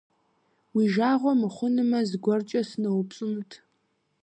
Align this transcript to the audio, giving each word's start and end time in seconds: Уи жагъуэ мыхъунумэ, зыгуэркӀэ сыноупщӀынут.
Уи 0.75 0.85
жагъуэ 0.93 1.31
мыхъунумэ, 1.39 1.99
зыгуэркӀэ 2.09 2.61
сыноупщӀынут. 2.69 3.51